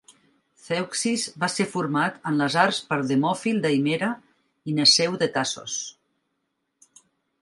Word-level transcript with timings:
Zeuxis 0.67 1.25
va 1.43 1.49
ser 1.55 1.67
format 1.73 2.17
en 2.31 2.41
les 2.43 2.57
arts 2.63 2.79
per 2.93 2.99
Demòfil 3.11 3.61
de 3.67 3.73
Himera 3.75 4.09
i 4.73 4.79
Neseu 4.79 5.19
de 5.25 5.29
Tasos. 5.37 5.77